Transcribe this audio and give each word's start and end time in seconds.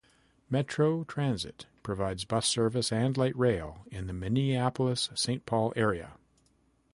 Metro 0.49 1.03
Transit 1.03 1.67
provides 1.83 2.25
bus 2.25 2.47
service 2.47 2.91
and 2.91 3.15
light 3.15 3.35
rail 3.37 3.83
in 3.91 4.07
the 4.07 4.13
Minneapolis-Saint 4.13 5.45
Paul 5.45 5.73
area. 5.75 6.13